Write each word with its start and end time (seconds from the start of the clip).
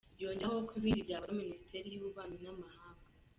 yongeraho 0.21 0.57
ko 0.67 0.71
ibindi 0.79 1.07
byabazwa 1.07 1.37
Minisiteri 1.41 1.87
y’ububanyi 1.89 2.37
n’amahanga. 2.43 3.05